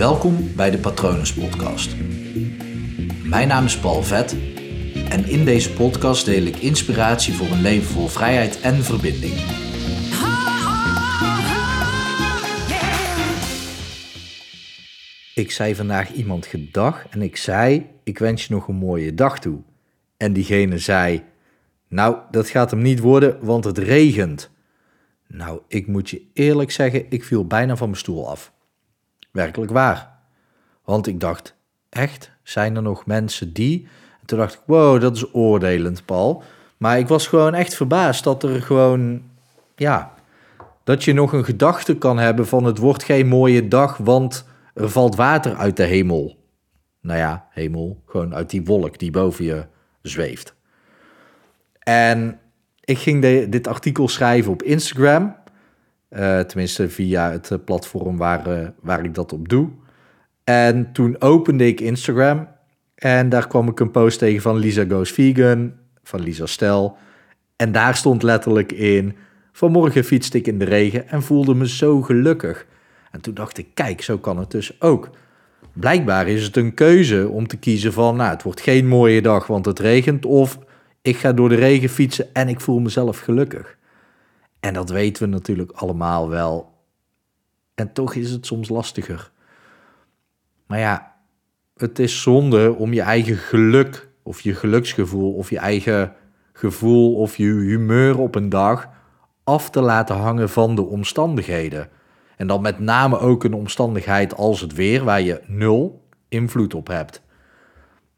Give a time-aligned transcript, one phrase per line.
[0.00, 1.96] Welkom bij de Patronus Podcast.
[3.24, 4.36] Mijn naam is Paul Vet
[5.08, 9.32] en in deze podcast deel ik inspiratie voor een leven vol vrijheid en verbinding.
[15.34, 19.38] Ik zei vandaag iemand gedag en ik zei: Ik wens je nog een mooie dag
[19.38, 19.58] toe.
[20.16, 21.22] En diegene zei:
[21.88, 24.50] Nou, dat gaat hem niet worden, want het regent.
[25.26, 28.52] Nou, ik moet je eerlijk zeggen, ik viel bijna van mijn stoel af.
[29.30, 30.18] Werkelijk waar.
[30.84, 31.56] Want ik dacht,
[31.88, 33.88] echt, zijn er nog mensen die...
[34.20, 36.42] En toen dacht ik, wow, dat is oordelend, Paul.
[36.76, 39.22] Maar ik was gewoon echt verbaasd dat er gewoon,
[39.76, 40.14] ja,
[40.84, 44.90] dat je nog een gedachte kan hebben van het wordt geen mooie dag, want er
[44.90, 46.38] valt water uit de hemel.
[47.00, 49.66] Nou ja, hemel, gewoon uit die wolk die boven je
[50.02, 50.54] zweeft.
[51.78, 52.40] En
[52.80, 55.36] ik ging dit artikel schrijven op Instagram.
[56.10, 59.68] Uh, tenminste, via het eh, platform waar, uh, waar ik dat op doe.
[60.44, 62.48] En toen opende ik Instagram.
[62.94, 65.72] En daar kwam ik een post tegen van Lisa Goes Vegan.
[66.02, 66.96] Van Lisa Stel.
[67.56, 69.16] En daar stond letterlijk in...
[69.52, 72.66] Vanmorgen fietste ik in de regen en voelde me zo gelukkig.
[73.10, 75.10] En toen dacht ik, kijk, zo kan het dus ook.
[75.72, 78.16] Blijkbaar is het een keuze om te kiezen van...
[78.16, 80.26] Nou, het wordt geen mooie dag, want het regent.
[80.26, 80.58] Of
[81.02, 83.78] ik ga door de regen fietsen en ik voel mezelf gelukkig.
[84.60, 86.72] En dat weten we natuurlijk allemaal wel.
[87.74, 89.30] En toch is het soms lastiger.
[90.66, 91.16] Maar ja,
[91.76, 96.14] het is zonde om je eigen geluk of je geluksgevoel of je eigen
[96.52, 98.88] gevoel of je humeur op een dag
[99.44, 101.88] af te laten hangen van de omstandigheden.
[102.36, 106.86] En dan met name ook een omstandigheid als het weer, waar je nul invloed op
[106.86, 107.22] hebt.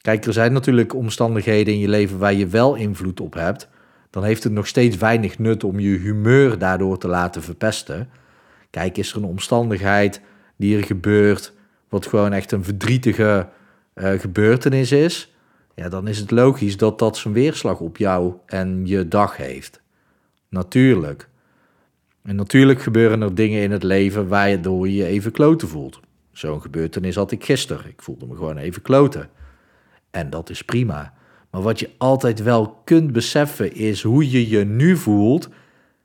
[0.00, 3.68] Kijk, er zijn natuurlijk omstandigheden in je leven waar je wel invloed op hebt.
[4.16, 8.08] Dan heeft het nog steeds weinig nut om je humeur daardoor te laten verpesten.
[8.70, 10.20] Kijk, is er een omstandigheid
[10.56, 11.52] die er gebeurt,
[11.88, 13.48] wat gewoon echt een verdrietige
[13.94, 15.34] uh, gebeurtenis is,
[15.74, 19.80] ja, dan is het logisch dat dat zijn weerslag op jou en je dag heeft.
[20.48, 21.28] Natuurlijk.
[22.22, 26.00] En natuurlijk gebeuren er dingen in het leven waardoor je je even kloten voelt.
[26.32, 27.86] Zo'n gebeurtenis had ik gisteren.
[27.86, 29.28] Ik voelde me gewoon even kloten.
[30.10, 31.14] En dat is prima.
[31.56, 35.48] Maar wat je altijd wel kunt beseffen is hoe je je nu voelt,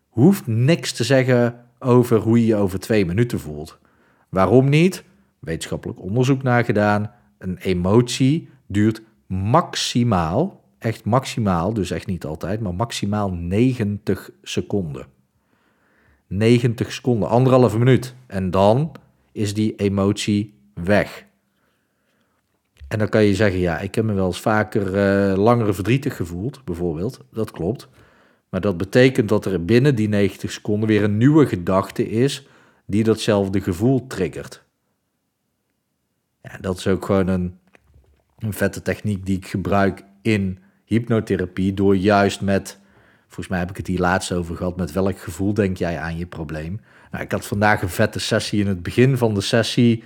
[0.10, 3.80] hoeft niks te zeggen over hoe je je over twee minuten voelt.
[4.30, 5.04] Waarom niet?
[5.40, 7.12] Wetenschappelijk onderzoek naar gedaan.
[7.38, 15.06] Een emotie duurt maximaal, echt maximaal, dus echt niet altijd, maar maximaal 90 seconden.
[16.28, 18.16] 90 seconden, anderhalve minuut.
[18.28, 18.92] En dan
[19.32, 21.26] is die emotie weg.
[22.92, 26.16] En dan kan je zeggen, ja, ik heb me wel eens vaker uh, langer verdrietig
[26.16, 27.20] gevoeld, bijvoorbeeld.
[27.34, 27.88] Dat klopt.
[28.50, 32.48] Maar dat betekent dat er binnen die 90 seconden weer een nieuwe gedachte is
[32.86, 34.64] die datzelfde gevoel triggert.
[36.42, 37.58] Ja, dat is ook gewoon een,
[38.40, 41.74] een vette techniek die ik gebruik in hypnotherapie.
[41.74, 42.80] Door juist met,
[43.26, 46.18] volgens mij heb ik het hier laatst over gehad, met welk gevoel denk jij aan
[46.18, 46.82] je probleem?
[47.12, 50.04] Nou, ik had vandaag een vette sessie in het begin van de sessie.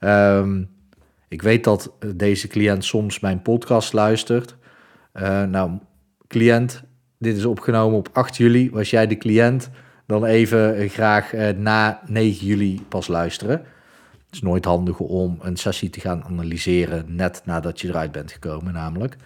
[0.00, 0.78] Um,
[1.30, 4.56] ik weet dat eh, deze cliënt soms mijn podcast luistert.
[5.14, 5.70] Uh, nou,
[6.26, 6.82] cliënt,
[7.18, 8.70] dit is opgenomen op 8 juli.
[8.70, 9.70] Was jij de cliënt,
[10.06, 13.58] dan even eh, graag na 9 juli pas luisteren.
[14.26, 18.32] Het is nooit handig om een sessie te gaan analyseren net nadat je eruit bent
[18.32, 19.16] gekomen, namelijk.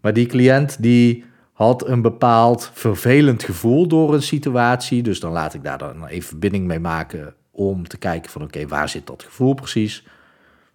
[0.00, 5.02] Maar die cliënt die had een bepaald vervelend gevoel door een situatie.
[5.02, 8.66] Dus dan laat ik daar dan even verbinding mee maken om te kijken van oké,
[8.66, 10.04] waar zit dat gevoel precies?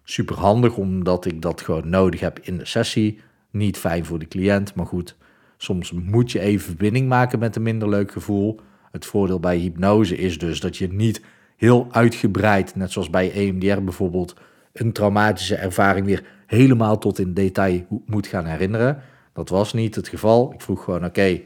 [0.04, 3.20] Super handig, omdat ik dat gewoon nodig heb in de sessie.
[3.50, 5.16] Niet fijn voor de cliënt, maar goed,
[5.56, 8.60] soms moet je even verbinding maken met een minder leuk gevoel.
[8.90, 11.22] Het voordeel bij hypnose is dus dat je niet
[11.56, 14.34] heel uitgebreid, net zoals bij EMDR bijvoorbeeld,
[14.72, 19.02] een traumatische ervaring weer helemaal tot in detail moet gaan herinneren.
[19.32, 20.52] Dat was niet het geval.
[20.52, 21.40] Ik vroeg gewoon, oké,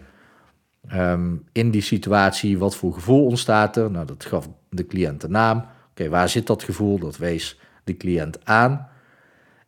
[0.88, 3.91] ehm, in die situatie, wat voor gevoel ontstaat er?
[3.91, 5.64] Nou, dat gaf de cliënt de naam.
[5.91, 6.98] Oké, waar zit dat gevoel?
[6.98, 8.88] Dat wees de cliënt aan.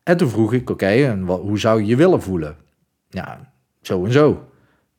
[0.02, 2.56] En toen vroeg ik, oké, en wat, hoe zou je je willen voelen?
[3.08, 3.52] Ja,
[3.82, 4.48] zo en zo.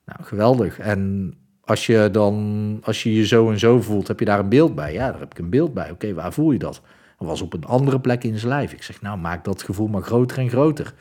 [0.06, 0.79] Nou, geweldig.
[0.79, 4.50] En als je dan, als je je zo en zo voelt, heb je daar een
[4.50, 4.94] beeld bij?
[4.94, 5.91] Ja, daar heb ik een beeld bij.
[5.91, 6.81] Oké, waar voel je dat?
[7.18, 8.73] Dat was op een andere plek in zijn lijf.
[8.73, 10.94] Ik zeg, nou, maak dat gevoel maar groter en groter.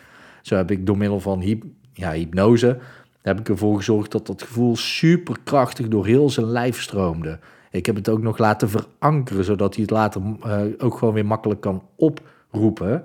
[0.42, 2.78] Zo heb ik door middel van hyp, ja, hypnose,
[3.22, 7.38] heb ik ervoor gezorgd dat dat gevoel superkrachtig door heel zijn lijf stroomde.
[7.70, 11.26] Ik heb het ook nog laten verankeren, zodat hij het later uh, ook gewoon weer
[11.26, 13.04] makkelijk kan oproepen.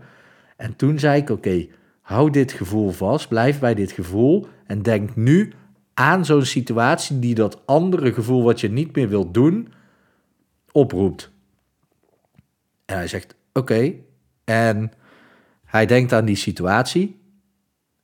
[0.57, 1.67] En toen zei ik: Oké,
[2.01, 5.53] hou dit gevoel vast, blijf bij dit gevoel en denk nu
[5.93, 9.73] aan zo'n situatie die dat andere gevoel wat je niet meer wilt doen,
[10.71, 11.31] oproept.
[12.85, 13.93] En hij zegt: oké.
[14.43, 14.91] En
[15.65, 17.19] hij denkt aan die situatie.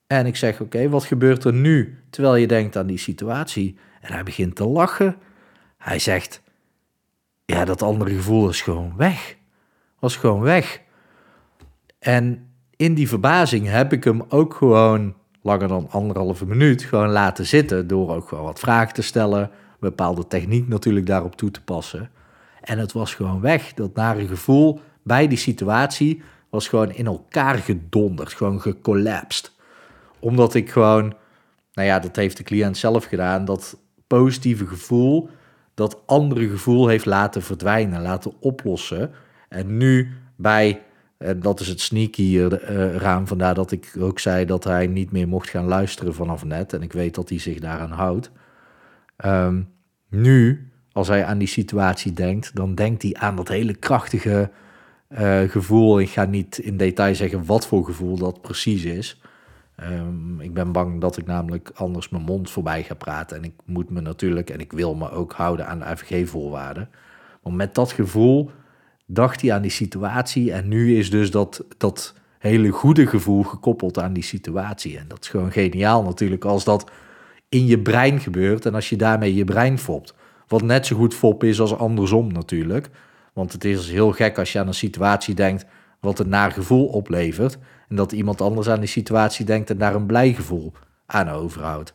[0.07, 3.77] En ik zeg, oké, wat gebeurt er nu terwijl je denkt aan die situatie?
[4.01, 5.15] En hij begint te lachen.
[5.77, 6.41] Hij zegt,
[7.51, 9.35] ja, dat andere gevoel is gewoon weg.
[9.99, 10.81] Was gewoon weg.
[11.99, 17.45] En in die verbazing heb ik hem ook gewoon langer dan anderhalve minuut gewoon laten
[17.45, 17.87] zitten.
[17.87, 19.51] Door ook gewoon wat vragen te stellen.
[19.79, 22.09] Bepaalde techniek natuurlijk daarop toe te passen.
[22.61, 23.73] En het was gewoon weg.
[23.73, 28.33] Dat nare gevoel bij die situatie was gewoon in elkaar gedonderd.
[28.33, 29.51] Gewoon gecollapsed.
[30.19, 31.13] Omdat ik gewoon,
[31.73, 33.45] nou ja, dat heeft de cliënt zelf gedaan.
[33.45, 33.77] Dat
[34.07, 35.29] positieve gevoel,
[35.81, 39.11] dat andere gevoel heeft laten verdwijnen, laten oplossen.
[39.49, 40.81] En nu bij
[41.21, 43.27] en dat is het sneaky uh, raam.
[43.27, 46.73] Vandaar dat ik ook zei dat hij niet meer mocht gaan luisteren vanaf net.
[46.73, 48.31] En ik weet dat hij zich daaraan houdt.
[49.25, 49.69] Um,
[50.09, 54.49] nu, als hij aan die situatie denkt, dan denkt hij aan dat hele krachtige
[55.09, 55.99] uh, gevoel.
[55.99, 59.21] Ik ga niet in detail zeggen wat voor gevoel dat precies is.
[59.83, 63.37] Um, ik ben bang dat ik namelijk anders mijn mond voorbij ga praten.
[63.37, 66.89] En ik moet me natuurlijk, en ik wil me ook houden aan de FG-voorwaarden.
[67.43, 68.51] Maar met dat gevoel
[69.05, 70.51] dacht hij aan die situatie.
[70.51, 74.97] En nu is dus dat, dat hele goede gevoel gekoppeld aan die situatie.
[74.97, 76.91] En dat is gewoon geniaal natuurlijk als dat
[77.49, 80.13] in je brein gebeurt en als je daarmee je brein fopt.
[80.47, 82.89] Wat net zo goed fop is als andersom natuurlijk.
[83.33, 85.65] Want het is heel gek als je aan een situatie denkt
[86.01, 87.57] wat een naar gevoel oplevert.
[87.89, 90.71] En dat iemand anders aan die situatie denkt en daar een blij gevoel
[91.05, 91.93] aan overhoudt.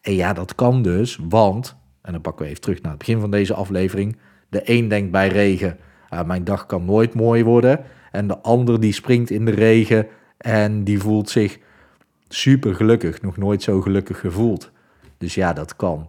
[0.00, 3.20] En ja, dat kan dus, want, en dan pakken we even terug naar het begin
[3.20, 4.16] van deze aflevering.
[4.48, 5.78] De een denkt bij regen,
[6.14, 7.84] uh, mijn dag kan nooit mooi worden.
[8.12, 10.06] En de ander die springt in de regen
[10.36, 11.58] en die voelt zich
[12.28, 13.22] super gelukkig.
[13.22, 14.70] Nog nooit zo gelukkig gevoeld.
[15.18, 16.06] Dus ja, dat kan.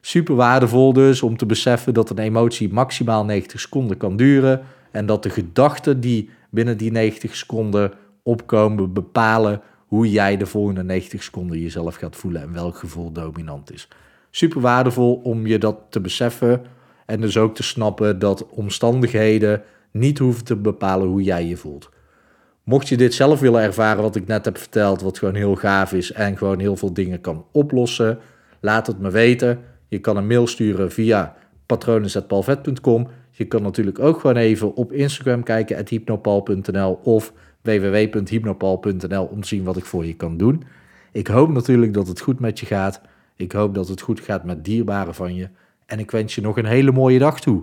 [0.00, 4.62] Super waardevol dus om te beseffen dat een emotie maximaal 90 seconden kan duren.
[4.90, 10.82] En dat de gedachten die binnen die 90 seconden opkomen bepalen hoe jij de volgende
[10.82, 13.88] 90 seconden jezelf gaat voelen en welk gevoel dominant is.
[14.30, 16.62] Super waardevol om je dat te beseffen
[17.06, 21.90] en dus ook te snappen dat omstandigheden niet hoeven te bepalen hoe jij je voelt.
[22.64, 25.92] Mocht je dit zelf willen ervaren, wat ik net heb verteld, wat gewoon heel gaaf
[25.92, 28.18] is en gewoon heel veel dingen kan oplossen,
[28.60, 29.60] laat het me weten.
[29.88, 33.08] Je kan een mail sturen via patronen.palvet.com.
[33.34, 37.32] Je kan natuurlijk ook gewoon even op Instagram kijken, at hypnopal.nl of
[37.62, 40.62] www.hypnopal.nl om te zien wat ik voor je kan doen.
[41.12, 43.00] Ik hoop natuurlijk dat het goed met je gaat.
[43.36, 45.48] Ik hoop dat het goed gaat met dierbaren van je.
[45.86, 47.62] En ik wens je nog een hele mooie dag toe.